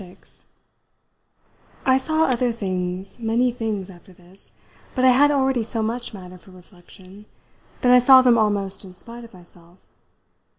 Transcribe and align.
VI 0.01 0.17
I 1.85 1.97
saw 1.99 2.23
other 2.23 2.51
things, 2.51 3.19
many 3.19 3.51
things, 3.51 3.87
after 3.87 4.11
this, 4.13 4.53
but 4.95 5.05
I 5.05 5.09
had 5.09 5.29
already 5.29 5.61
so 5.61 5.83
much 5.83 6.11
matter 6.11 6.39
for 6.39 6.49
reflection 6.49 7.25
that 7.81 7.91
I 7.91 7.99
saw 7.99 8.23
them 8.23 8.35
almost 8.35 8.83
in 8.83 8.95
spite 8.95 9.23
of 9.25 9.31
myself. 9.31 9.77